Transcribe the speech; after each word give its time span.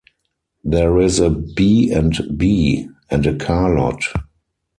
There 0.63 0.99
is 0.99 1.19
a 1.19 1.29
B 1.29 1.91
and 1.91 2.35
B 2.35 2.87
and 3.11 3.23
a 3.27 3.35
car 3.35 3.75
lot. 3.77 4.01